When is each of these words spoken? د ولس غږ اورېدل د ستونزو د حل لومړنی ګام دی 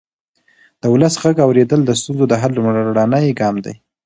د 0.81 0.83
ولس 0.93 1.15
غږ 1.21 1.37
اورېدل 1.45 1.79
د 1.85 1.91
ستونزو 1.99 2.25
د 2.29 2.33
حل 2.41 2.51
لومړنی 2.55 3.37
ګام 3.39 3.55
دی 3.65 3.75